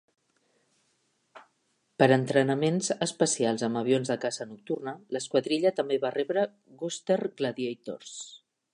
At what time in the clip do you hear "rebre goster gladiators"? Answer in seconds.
6.19-8.21